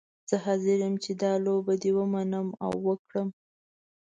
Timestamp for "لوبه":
1.45-1.73